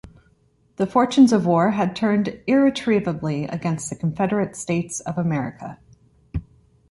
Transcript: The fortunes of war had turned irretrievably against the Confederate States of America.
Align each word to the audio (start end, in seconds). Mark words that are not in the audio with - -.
The 0.77 0.87
fortunes 0.87 1.31
of 1.31 1.45
war 1.45 1.69
had 1.73 1.95
turned 1.95 2.41
irretrievably 2.47 3.43
against 3.43 3.87
the 3.91 3.95
Confederate 3.95 4.55
States 4.55 4.99
of 5.01 5.19
America. 5.19 5.77